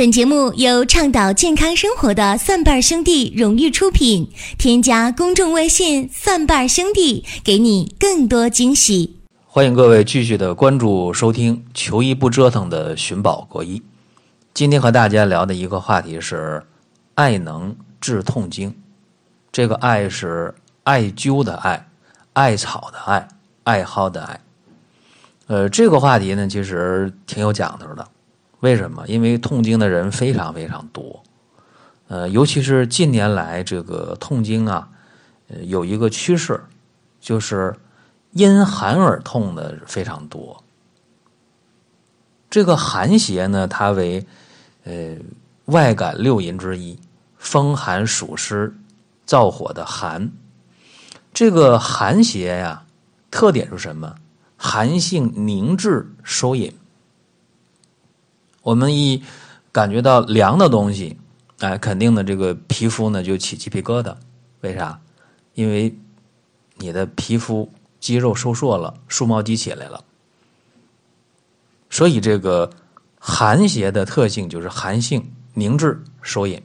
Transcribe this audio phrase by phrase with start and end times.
[0.00, 4.30] 本节目由倡导健康生活的蒜瓣兄弟荣誉出品。
[4.56, 9.20] 添加公众微信“蒜瓣兄弟”，给你更多惊喜。
[9.44, 13.82] 欢迎各位继续的关注收听“求医不折腾”的寻宝国医。
[14.54, 16.64] 今天和大家聊的一个话题是
[17.12, 18.74] 艾能治痛经。
[19.52, 20.54] 这个“艾”是
[20.84, 21.86] 艾灸的“艾”，
[22.32, 23.28] 艾草的“艾”，
[23.64, 24.40] 艾蒿的“艾”。
[25.48, 28.08] 呃，这个话题呢，其实挺有讲头的。
[28.60, 29.06] 为什么？
[29.08, 31.22] 因为痛经的人非常非常多，
[32.08, 34.88] 呃，尤其是近年来这个痛经啊，
[35.62, 36.60] 有一个趋势，
[37.20, 37.74] 就是
[38.32, 40.62] 因寒而痛的非常多。
[42.50, 44.26] 这个寒邪呢，它为
[44.84, 45.16] 呃
[45.66, 46.98] 外感六淫之一，
[47.38, 48.74] 风寒暑湿
[49.26, 50.30] 燥火的寒。
[51.32, 52.84] 这个寒邪呀，
[53.30, 54.14] 特点是什么？
[54.56, 56.74] 寒性凝滞收引。
[58.62, 59.22] 我们一
[59.72, 61.18] 感觉到凉的东西，
[61.60, 64.16] 哎，肯定的，这个皮肤呢就起鸡皮疙瘩。
[64.60, 65.00] 为啥？
[65.54, 65.96] 因为
[66.76, 70.04] 你的皮肤肌肉收缩了，竖毛肌起来了。
[71.88, 72.70] 所以这个
[73.18, 76.62] 寒邪的特性就是寒性凝滞收引。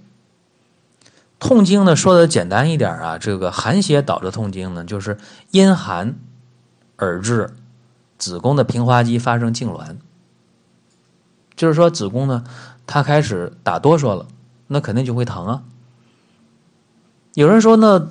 [1.40, 5.18] 痛经呢，说的简单一点啊，这个寒邪导致痛经呢，就是
[5.52, 6.18] 因寒
[6.96, 7.56] 而致
[8.18, 9.98] 子宫的平滑肌发生痉挛。
[11.56, 12.44] 就是说，子宫呢，
[12.86, 14.28] 它开始打哆嗦了，
[14.68, 15.64] 那肯定就会疼啊。
[17.34, 18.08] 有人说，那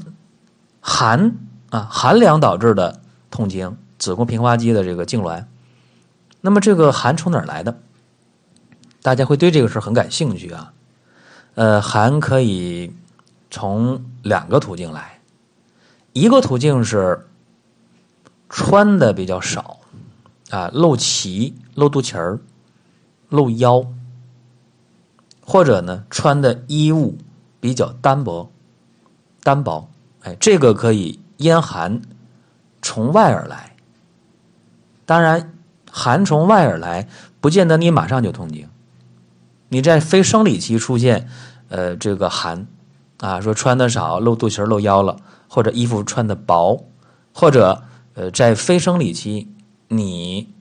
[0.80, 1.36] 寒
[1.70, 5.44] 啊，寒凉导致的痛经，子宫平滑肌的这个痉挛，
[6.40, 7.78] 那么这个寒从哪儿来的？
[9.02, 10.72] 大家会对这个事很感兴趣啊。
[11.54, 12.92] 呃，寒可以
[13.50, 15.20] 从两个途径来，
[16.14, 17.26] 一个途径是
[18.48, 19.78] 穿的比较少
[20.50, 22.40] 啊，露脐、露肚脐儿。
[23.28, 23.84] 露腰，
[25.40, 27.18] 或者呢，穿的衣物
[27.60, 28.50] 比较单薄、
[29.42, 29.88] 单薄，
[30.22, 32.00] 哎，这个可以因寒
[32.80, 33.74] 从外而来。
[35.04, 35.52] 当然，
[35.90, 37.08] 寒从外而来，
[37.40, 38.68] 不见得你马上就痛经。
[39.68, 41.28] 你在非生理期出现，
[41.68, 42.66] 呃，这个寒
[43.18, 45.16] 啊，说穿的少、露肚脐、露腰了，
[45.48, 46.84] 或者衣服穿的薄，
[47.34, 47.82] 或者
[48.14, 49.52] 呃，在非生理期
[49.88, 50.53] 你。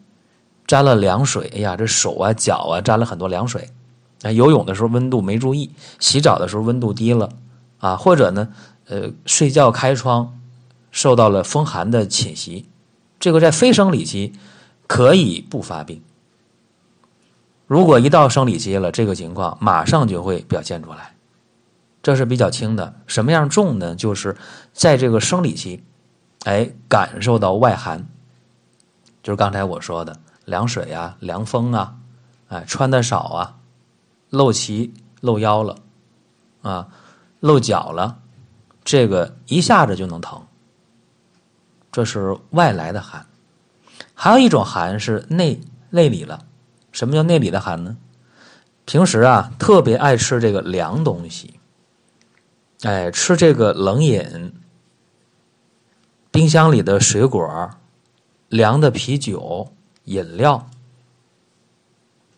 [0.73, 3.69] 沾了凉水，哎呀，这手啊脚啊沾了很多凉水。
[4.23, 5.69] 啊，游泳的时候温度没注意，
[5.99, 7.29] 洗澡的时候温度低了，
[7.77, 8.49] 啊，或者呢，
[8.87, 10.39] 呃，睡觉开窗
[10.89, 12.67] 受到了风寒的侵袭，
[13.19, 14.33] 这个在非生理期
[14.87, 16.01] 可以不发病。
[17.67, 21.13] 如果一到生理期了，这个情况马上就会表现出来，
[22.01, 22.95] 这是比较轻的。
[23.05, 23.93] 什么样重呢？
[23.93, 24.35] 就是
[24.73, 25.83] 在这个生理期，
[26.45, 28.07] 哎，感受到外寒，
[29.21, 30.17] 就是刚才我说的。
[30.45, 31.95] 凉水啊，凉风啊，
[32.49, 33.57] 哎，穿的少啊，
[34.29, 35.77] 露脐露腰了，
[36.61, 36.87] 啊，
[37.39, 38.19] 露脚了，
[38.83, 40.41] 这个一下子就能疼。
[41.91, 43.25] 这是外来的寒，
[44.13, 46.43] 还有一种寒是内内里了。
[46.91, 47.95] 什么叫内里的寒呢？
[48.85, 51.59] 平时啊，特别爱吃这个凉东西，
[52.81, 54.53] 哎，吃这个冷饮，
[56.31, 57.69] 冰箱里的水果，
[58.49, 59.71] 凉的啤酒。
[60.05, 60.67] 饮料，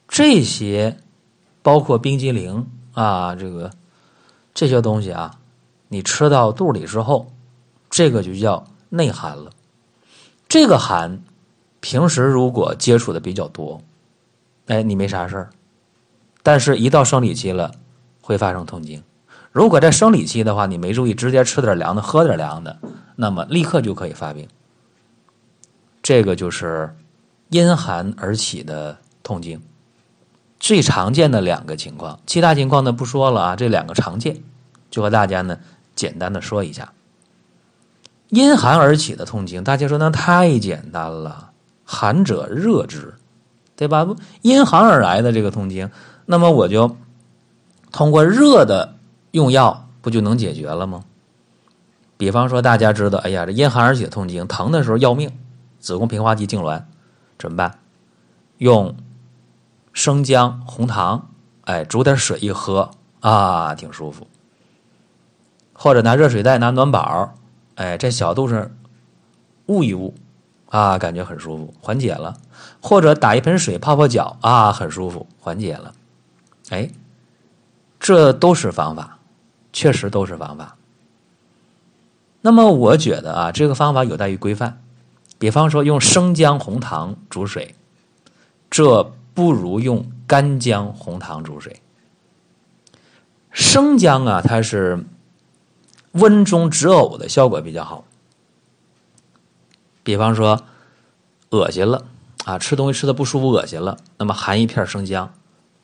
[0.07, 0.97] 这些
[1.63, 3.71] 包括冰激凌啊，这个
[4.53, 5.39] 这些东西啊，
[5.87, 7.31] 你吃到肚里之后，
[7.89, 9.51] 这个就叫内寒了。
[10.47, 11.23] 这个寒，
[11.79, 13.81] 平时如果接触的比较多，
[14.67, 15.49] 哎，你没啥事儿，
[16.43, 17.73] 但是一到生理期了，
[18.21, 19.03] 会发生痛经。
[19.51, 22.77] 如果在生理期的话，你没注意，直接吃点凉的，喝点凉的，
[23.15, 24.47] 那么立刻就可以发病。
[26.03, 26.95] 这个就是。
[27.49, 29.61] 因寒而起的痛经，
[30.59, 33.55] 最常见的两个情况，其他情况呢不说了啊。
[33.55, 34.41] 这两个常见，
[34.89, 35.59] 就和大家呢
[35.95, 36.91] 简单的说一下。
[38.29, 41.51] 因寒而起的痛经，大家说那太简单了，
[41.85, 43.13] 寒者热之，
[43.75, 44.07] 对吧？
[44.41, 45.91] 因寒而来的这个痛经，
[46.25, 46.97] 那么我就
[47.91, 48.95] 通过热的
[49.31, 51.05] 用药，不就能解决了吗？
[52.17, 55.31] 比方说，大家知道，哎呀，这因寒而起的痛经，疼的时候要命，
[55.79, 56.81] 子宫平滑肌痉挛。
[57.37, 57.79] 怎么办？
[58.57, 58.95] 用
[59.91, 61.29] 生姜、红糖，
[61.65, 64.27] 哎，煮点水一喝啊，挺舒服。
[65.73, 67.33] 或者拿热水袋、拿暖宝，
[67.75, 68.71] 哎，在小肚上
[69.65, 70.15] 捂一捂，
[70.69, 72.37] 啊，感觉很舒服，缓解了。
[72.81, 75.93] 或者打一盆水泡泡脚，啊，很舒服，缓解了。
[76.69, 76.89] 哎，
[77.99, 79.19] 这都是方法，
[79.73, 80.77] 确实都是方法。
[82.39, 84.81] 那么我觉得啊，这个方法有待于规范。
[85.45, 87.75] 比方说用生姜红糖煮水，
[88.71, 89.03] 这
[89.35, 91.83] 不如用干姜红糖煮水。
[93.51, 95.05] 生姜啊，它是
[96.13, 98.05] 温中止呕的效果比较好。
[100.01, 100.63] 比方说，
[101.51, 102.05] 恶心了
[102.45, 105.31] 啊，吃东西吃的不舒服，恶心了，那么含一片生姜，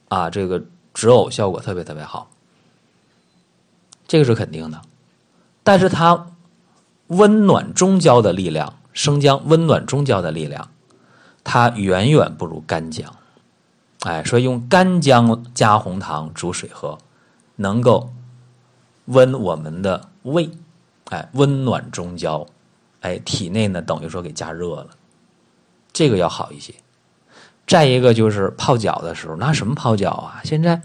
[0.07, 2.31] 啊，这个止呕效果特别特别好，
[4.07, 4.81] 这个是肯定的。
[5.61, 6.31] 但是它
[7.05, 10.69] 温暖中焦的力量，生姜温暖中焦的力量，
[11.43, 13.13] 它远远不如干姜。
[14.01, 16.97] 哎，所以用干姜加红糖煮水喝，
[17.55, 18.11] 能够
[19.05, 20.49] 温我们的胃，
[21.09, 22.47] 哎，温暖中焦。
[23.01, 24.89] 哎，体内呢等于说给加热了，
[25.91, 26.73] 这个要好一些。
[27.67, 30.41] 再一个就是泡脚的时候，拿什么泡脚啊？
[30.43, 30.81] 现在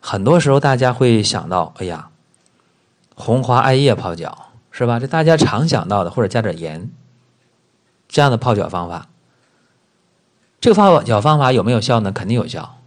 [0.00, 2.10] 很多时候大家会想到，哎呀，
[3.14, 4.98] 红花艾叶泡脚是吧？
[4.98, 6.90] 这大家常想到的，或者加点盐
[8.08, 9.08] 这样的泡脚方法。
[10.60, 12.12] 这个泡脚方法有没有效呢？
[12.12, 12.78] 肯定有效。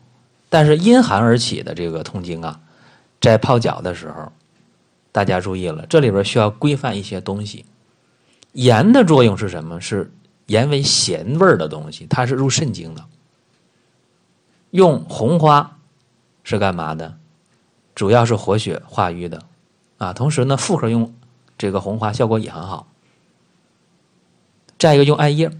[0.50, 2.60] 但是因寒而起的这个痛经啊，
[3.21, 4.31] 在泡脚的时候，
[5.12, 7.66] 大家注意了，这里边需要规范一些东西。
[8.54, 9.80] 盐的作用是什么？
[9.80, 10.12] 是
[10.48, 13.06] 盐为咸味的东西，它是入肾经的。
[14.72, 15.77] 用红花
[16.44, 17.15] 是干嘛的？
[17.94, 19.44] 主要是活血化瘀的
[20.00, 20.13] 啊。
[20.13, 21.13] 同时呢，复合用
[21.57, 22.88] 这个红花效果也很好。
[24.80, 25.52] 再一个用艾叶。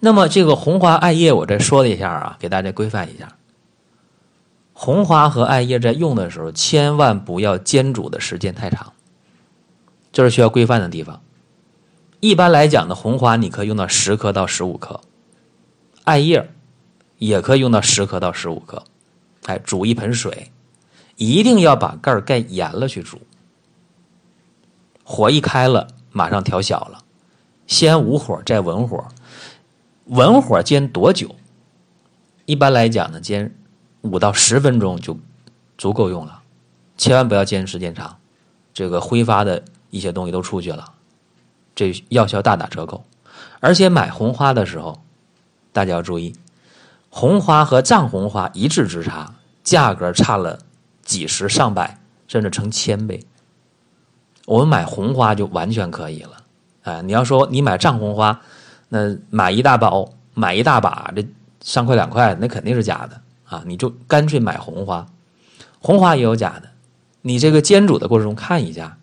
[0.00, 3.36] 那么这个红花艾叶，我再说了一下啊，给大家规范一下。
[4.72, 8.92] 红花和艾叶在用的时候，千万不要煎煮的时间太长。
[10.10, 11.22] 这是需要规范的地方。
[12.18, 15.00] 一般来讲呢，红花你可以用到十克到十五克，
[16.04, 16.50] 艾叶
[17.18, 18.82] 也可以用到十克到十五克。
[19.46, 20.50] 哎，煮一盆水，
[21.16, 23.20] 一定要把盖盖严了去煮。
[25.04, 27.01] 火一开了，马上调小了，
[27.72, 29.08] 先武火再文火，
[30.04, 31.34] 文火煎多久？
[32.44, 33.54] 一般来讲呢，煎
[34.02, 35.18] 五到十分钟就
[35.78, 36.42] 足够用了，
[36.98, 38.18] 千万不要煎时间长，
[38.74, 39.64] 这个挥发的。
[39.88, 40.94] 一些东西都出去了，
[41.74, 43.04] 这药效大打折扣。
[43.60, 45.02] 而且买红花的时候，
[45.70, 46.34] 大家要注意，
[47.10, 50.60] 红花和藏红花一字之差，价格差了
[51.02, 53.22] 几十上百甚至成千倍。
[54.46, 56.41] 我们买红花就完全可以了。
[56.82, 58.40] 哎，你要说你买藏红花，
[58.88, 61.24] 那买一大包买一大把，这
[61.60, 63.62] 三块两块，那肯定是假的啊！
[63.66, 65.06] 你就干脆买红花，
[65.78, 66.68] 红花也有假的。
[67.20, 68.98] 你这个煎煮的过程中看一下。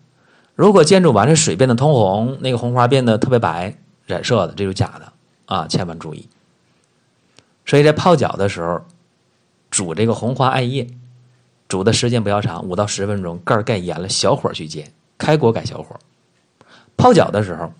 [0.54, 3.74] 如果煎煮完这水变得通红，那个红花变得特别白，
[4.04, 5.12] 染色的，这就假的
[5.46, 5.66] 啊！
[5.66, 6.28] 千万注意。
[7.64, 8.82] 所以在泡脚的时候，
[9.70, 10.86] 煮这个红花艾叶，
[11.66, 15.96] 煮的时间不要长，五到十分钟，盖盖严了，小火去煎，开锅改小火。
[17.00, 17.72] 泡脚的时候，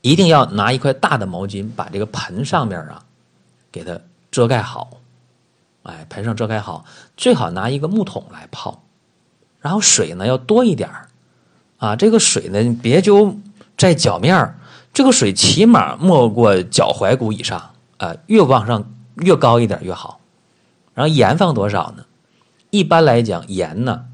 [0.00, 3.02] 一定要拿一块大的毛巾把这个盆上面啊，
[3.72, 3.98] 给它
[4.30, 4.90] 遮盖好。
[5.82, 6.84] 哎，盆上遮盖好，
[7.16, 8.84] 最好拿一个木桶来泡，
[9.58, 10.88] 然后水呢要多一点。
[11.78, 13.36] 啊，这个水呢，你别就
[13.76, 14.54] 在脚面，
[14.92, 20.20] 这个水起码没过脚踝骨以上啊，越往上越高一点越好。
[20.94, 22.04] 然后盐放多少呢？
[22.70, 24.04] 一般来讲，盐呢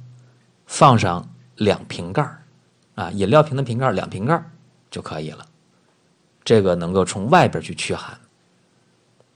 [0.67, 2.27] 放上两瓶盖
[2.99, 4.43] 啊，饮料瓶的瓶盖两瓶盖
[4.91, 5.47] 就可以了。
[6.45, 8.19] 这个能够从外边去驱寒。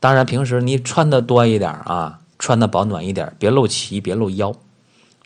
[0.00, 4.52] 当然，平时你穿的多一点啊，穿的保暖一点，别露脐，别露腰。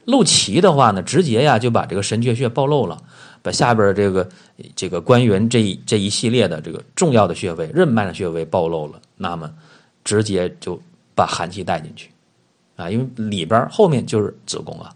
[0.05, 3.03] 露脐的话呢，直接呀就把这个神阙穴暴露了，
[3.41, 4.29] 把下边这个
[4.75, 9.51] 这个关元这这一系列的这个重要的穴位、任脉的穴位暴露了，那么
[10.05, 10.79] 直接就
[11.15, 12.11] 把寒气带进去
[12.77, 14.95] 啊，因为里边后面就是子宫啊，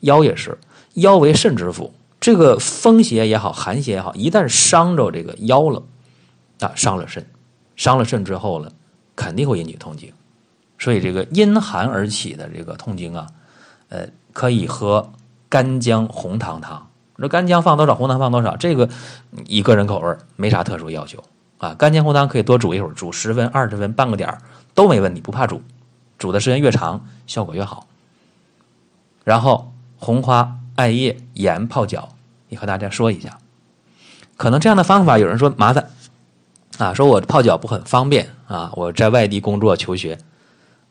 [0.00, 0.58] 腰也是，
[0.94, 5.82] 腰为肾之府，这个风邪也好，寒邪也好，一旦伤着这个腰了
[6.60, 7.22] 啊，伤了肾，
[7.76, 8.72] 伤了肾之后了，
[9.14, 10.10] 肯定会引起痛经，
[10.78, 13.26] 所以这个因寒而起的这个痛经啊，
[13.90, 14.08] 呃。
[14.32, 15.12] 可以喝
[15.48, 18.88] 干姜红糖汤，那干姜放多少，红糖放多少，这个
[19.46, 21.22] 以个人口味没啥特殊要求
[21.58, 21.72] 啊。
[21.74, 24.42] 干姜红糖可以多煮一会儿，煮十分、二十分、半个点儿
[24.74, 25.62] 都没问题，不怕煮，
[26.18, 27.86] 煮的时间越长，效果越好。
[29.24, 32.08] 然后红花、艾叶、盐泡脚，
[32.54, 33.36] 你和大家说一下。
[34.36, 35.90] 可能这样的方法有人说麻烦
[36.78, 40.16] 啊，说我泡脚不很方便啊，我在外地工作求学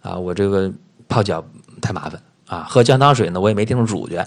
[0.02, 0.70] 啊，我这个
[1.08, 1.46] 泡脚
[1.82, 2.22] 太麻烦。
[2.48, 4.22] 啊，喝姜汤水呢，我也没地方煮去。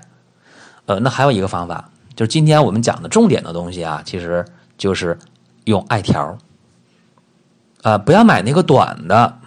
[0.86, 4.42] 呃，那还有一个方法，就是今天我们讲的重点的东西啊，其实
[4.78, 5.18] 就是
[5.64, 6.38] 用艾条。
[7.82, 9.38] 啊，不要买那个短的，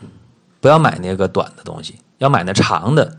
[0.61, 3.17] 不要买那个短的东西，要买那长的，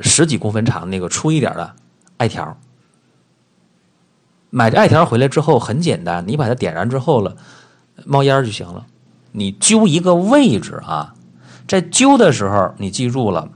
[0.00, 1.74] 十几公分长那个粗一点的
[2.16, 2.56] 艾条。
[4.50, 7.36] 买这艾条回来之后很简单，你把它点燃之后了，
[8.04, 8.86] 冒烟就行了。
[9.32, 11.14] 你揪一个位置啊，
[11.68, 13.50] 在揪的时候你记住了。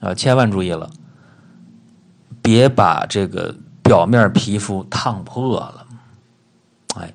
[0.00, 0.90] 啊，千万注意了，
[2.40, 5.86] 别把这个表面皮肤烫破了。
[6.94, 7.12] 哎，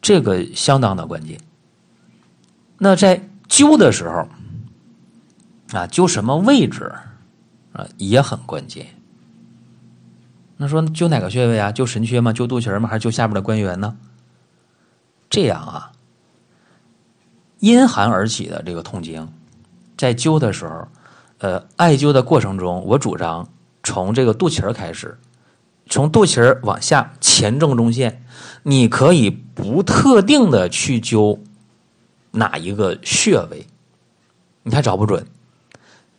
[0.00, 1.40] 这个相当的关键。
[2.78, 4.28] 那在灸的时候
[5.76, 6.92] 啊，灸什么位置
[7.72, 8.86] 啊也很关键。
[10.60, 11.70] 那说灸哪个穴位啊？
[11.70, 12.32] 灸神阙吗？
[12.32, 12.88] 灸肚脐吗？
[12.88, 13.96] 还是灸下边的关元呢？
[15.30, 15.92] 这样啊，
[17.60, 19.28] 阴寒而起的这个痛经，
[19.96, 20.88] 在灸的时候，
[21.38, 23.48] 呃，艾灸的过程中，我主张
[23.84, 25.16] 从这个肚脐儿开始，
[25.88, 28.24] 从肚脐儿往下前正中线，
[28.64, 31.38] 你可以不特定的去灸
[32.32, 33.66] 哪一个穴位，
[34.64, 35.24] 你还找不准。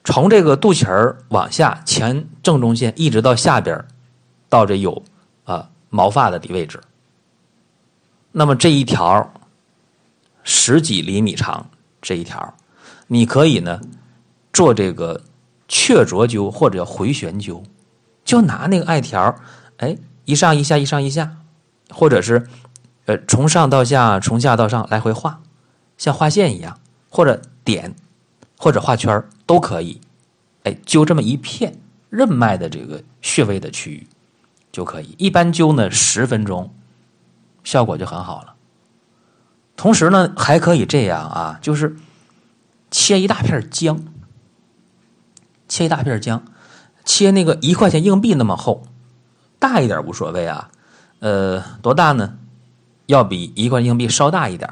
[0.06, 3.86] 从这个肚脐儿往下前正中线，一直到下边
[4.50, 5.04] 到这有
[5.46, 6.82] 啊毛发的底位置。
[8.32, 9.32] 那么这一条
[10.44, 11.70] 十几厘米长，
[12.02, 12.54] 这一条，
[13.08, 13.80] 你可以呢
[14.52, 15.22] 做这个
[15.68, 17.64] 雀啄灸或者回旋灸，
[18.24, 19.36] 就拿那个艾条，
[19.78, 21.38] 哎，一上一下，一上一下，
[21.90, 22.48] 或者是
[23.06, 25.42] 呃从上到下，从下到上来回画，
[25.98, 26.80] 像画线一样，
[27.10, 27.96] 或者点，
[28.58, 30.00] 或者画圈都可以，
[30.64, 31.76] 哎，灸这么一片
[32.10, 34.08] 任脉的这个穴位的区域
[34.72, 36.74] 就可以，一般灸呢十分钟。
[37.64, 38.56] 效果就很好了。
[39.76, 41.98] 同时呢，还可以这样啊，就是
[42.90, 44.04] 切一大片姜，
[45.68, 46.44] 切一大片姜，
[47.06, 48.84] 切那个一块钱硬币那么厚，
[49.60, 50.72] 大一点无所谓啊。
[51.20, 52.38] 呃，多大呢？
[53.06, 54.72] 要比一块硬币稍大一点。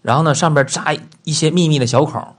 [0.00, 2.34] 然后呢，上边扎一些密密的小孔，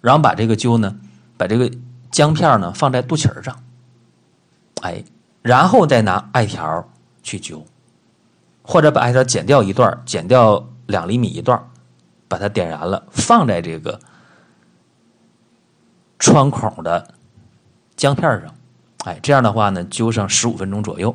[0.00, 0.96] 然后把这个灸呢，
[1.36, 1.70] 把这个
[2.10, 3.62] 姜片呢放在肚脐上，
[4.82, 5.04] 哎，
[5.48, 6.86] 然后再拿艾条
[7.22, 7.64] 去灸。
[8.70, 11.58] 或者把艾条剪掉一段，剪掉两厘米一段，
[12.28, 13.98] 把它点燃了，放在这个
[16.18, 17.14] 穿孔的
[17.96, 18.54] 姜片上，
[19.06, 21.14] 哎，这样的话呢，灸上十五分钟左右，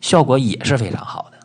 [0.00, 1.38] 效果也是非常好的。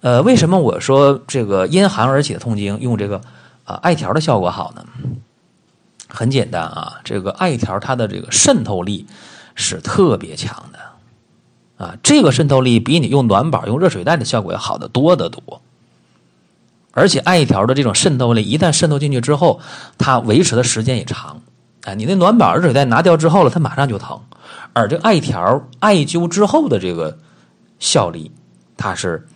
[0.00, 3.20] 呃，为什么我说这个因寒而起的痛经用这个
[3.64, 4.86] 啊艾条的效果好呢？
[6.08, 9.06] 很简单啊，这个艾条它的这个渗透力
[9.54, 10.78] 是特别强的。
[11.76, 15.60] 啊，这个渗透力比你用暖宝、用热水袋的效果要好得多得多。
[16.92, 19.60] 而且艾条的这种渗透力，一旦渗透进去之后，
[19.98, 21.42] 它维持的时间也长。
[21.82, 24.20] 哎，你那暖宝、热水袋拿掉之后了，它马上就疼。
[24.72, 27.18] 而这艾条艾灸之后的这个
[27.80, 28.30] 效力，
[28.76, 29.26] 它是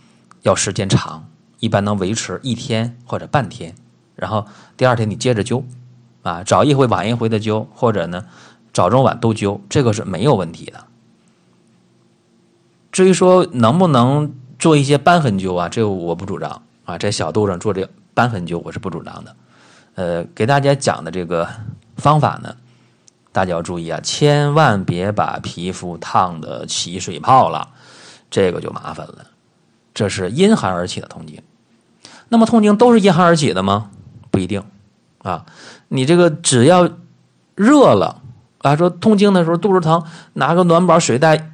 [0.42, 1.28] 要时间长，
[1.59, 3.75] 一般能维持一天或者半天。
[4.14, 5.62] 然后第二天你接着灸，
[6.23, 8.25] 啊，早一回晚一回的灸，或者呢
[8.73, 10.85] 早中晚都灸，这个是没有问题的。
[12.98, 19.36] 至于说能不能做一些瘢痕灸啊，这我不主张啊，在小肚上做这瘢痕灸我是不主张的。
[19.94, 21.48] 呃，给大家讲的这个
[21.96, 22.56] 方法呢，
[23.30, 27.68] 大家要注意啊，千万别把皮肤烫的起水泡了，
[28.32, 29.26] 这个就麻烦了。
[29.94, 31.40] 这是因寒而起的痛经。
[32.28, 33.92] 那么痛经都是因寒而起的吗？
[34.32, 34.64] 不一定
[35.18, 35.46] 啊。
[35.86, 36.90] 你这个只要
[37.54, 38.20] 热了
[38.62, 40.02] 啊，说痛经的时候肚子疼，
[40.32, 41.52] 拿个暖宝水袋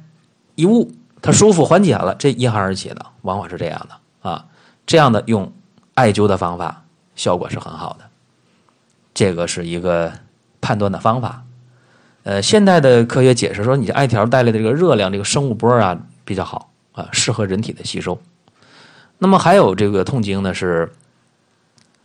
[0.55, 0.91] 一捂。
[1.25, 4.45] 它舒服缓解了，这因寒而起的，往往是这样的啊。
[4.85, 5.51] 这样的用
[5.95, 6.83] 艾灸的方法
[7.15, 8.05] 效果是很好的，
[9.11, 10.13] 这个是一个
[10.61, 11.43] 判断的方法。
[12.21, 18.21] 呃，现代的科学解释说，你艾条带来的这个热量，这个生物波啊比较好啊，适合人体的吸收。
[19.17, 20.93] 那么还有这个痛经呢，是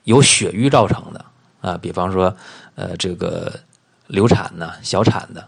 [0.04, 1.22] 由血瘀造成的
[1.60, 2.34] 啊，比方说
[2.74, 3.52] 呃这个
[4.06, 5.46] 流产呢、小产的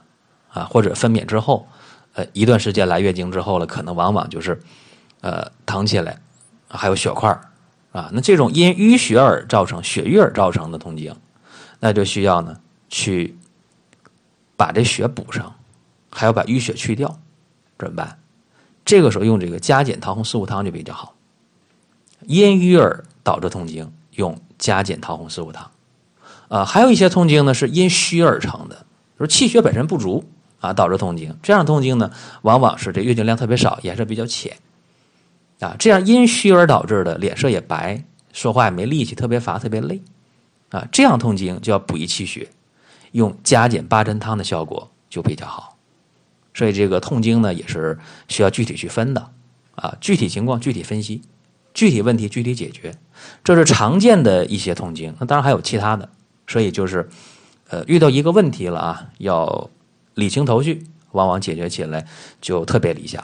[0.52, 1.66] 啊，或者分娩之后。
[2.14, 4.60] 呃，一段时间来月经之后了，可能往往就是，
[5.22, 6.20] 呃，疼起来，
[6.68, 7.40] 还有血块
[7.92, 8.10] 啊。
[8.12, 11.16] 那这种因淤血而造成血瘀而造成的痛经，
[11.80, 13.38] 那就需要呢去
[14.56, 15.54] 把这血补上，
[16.10, 17.18] 还要把淤血去掉，
[17.78, 18.18] 怎么办？
[18.84, 21.14] 这个时候用这个加减桃红四物汤就比较好。
[22.26, 25.70] 因瘀而导致痛经，用加减桃红四物汤。
[26.48, 28.84] 啊，还有一些痛经呢是因虚而成的，
[29.18, 30.24] 就是气血本身不足。
[30.62, 32.08] 啊，导致痛经，这样痛经呢，
[32.42, 34.56] 往往是这月经量特别少，颜色比较浅，
[35.58, 40.00] 啊，这样因虚而导致的脸色也白，说话也没力气，特别乏，特别累，
[40.70, 42.48] 啊，这样痛经就要补益气血，
[43.10, 45.76] 用加减八珍汤的效果就比较好。
[46.54, 49.30] 所以这个痛经呢，也是需要具体去分的，
[49.74, 51.22] 啊，具体情况具体分析，
[51.74, 52.94] 具体问题具体解决，
[53.42, 55.12] 这是常见的一些痛经。
[55.18, 56.08] 那当然还有其他的，
[56.46, 57.08] 所以就是，
[57.68, 59.68] 呃，遇到一个问题了啊，要。
[60.14, 62.06] 理清头绪，往往解决起来
[62.40, 63.22] 就特别理想。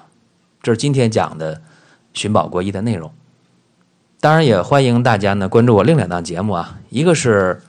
[0.62, 1.62] 这是今天讲的
[2.12, 3.12] 寻宝国医的内容。
[4.21, 7.62] 当然，也欢迎大家呢关注我另两档节目啊，一个是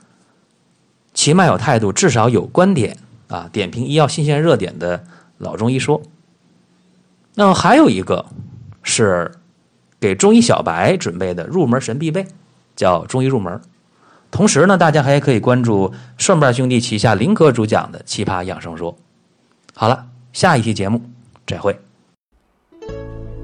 [1.14, 2.96] 起码有态度，至少有观点
[3.28, 5.04] 啊，点评医药新鲜热点的
[5.38, 6.02] 老中医说。
[7.36, 8.26] 那么还有一个
[8.82, 9.30] 是
[10.00, 12.26] 给中医小白准备的入门神必备，
[12.74, 13.60] 叫中医入门。
[14.32, 18.92] 同时呢，大家还可以关注顺瓣兄弟旗下林哥主讲的《奇葩养生说》。
[19.74, 21.00] 好了，下一期节目
[21.46, 21.74] 再会。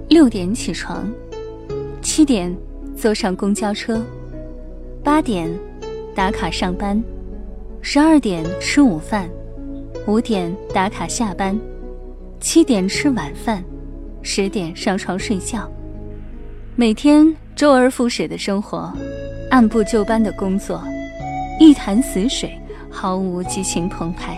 [0.08, 1.08] 六点起床，
[2.02, 2.54] 七点
[2.96, 4.04] 坐上公交车，
[5.02, 5.50] 八点
[6.14, 7.02] 打卡上班，
[7.80, 9.28] 十二点吃午饭，
[10.06, 11.58] 五点打卡下班，
[12.40, 13.64] 七点吃晚饭，
[14.22, 15.70] 十点上床睡觉。
[16.74, 18.92] 每天周而复始的生活。
[19.48, 20.82] 按部就班的工作，
[21.60, 22.50] 一潭死水，
[22.90, 24.36] 毫无激情澎湃。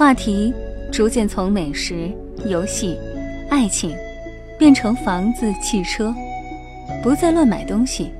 [0.00, 0.50] 话题
[0.90, 2.10] 逐渐从美食、
[2.46, 2.96] 游戏、
[3.50, 3.94] 爱情，
[4.58, 6.14] 变成房子、汽车，
[7.02, 8.10] 不再乱买东西。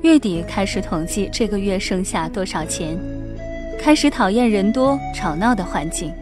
[0.00, 2.98] 月底开始统计这个月剩下多少钱，
[3.78, 6.12] 开始讨厌人多吵闹的环境，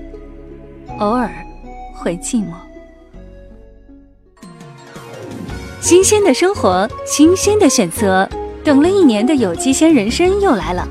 [0.99, 1.31] 偶尔
[1.95, 2.53] 会寂寞。
[5.81, 8.29] 新鲜的生活，新鲜的选择。
[8.63, 10.87] 等了一年的有机鲜人参又来了，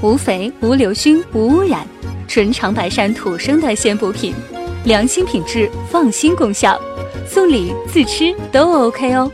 [0.00, 1.84] 无肥、无硫熏、无污染，
[2.32, 4.32] 纯长白山土生的鲜补品，
[4.86, 6.80] 良心品质，放心功效，
[7.28, 9.30] 送礼自吃都 OK 哦。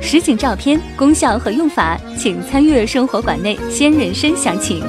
[0.00, 4.80] 实景照片、功效和用法，请参阅生活馆内鲜人参详情。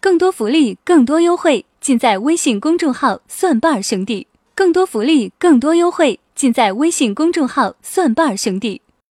[0.00, 4.26] 更多福利、更多优惠，尽在微信公众号“蒜瓣兄弟”。
[4.54, 8.82] 更多福利、更多优惠，尽在微信公众号“蒜瓣兄弟”。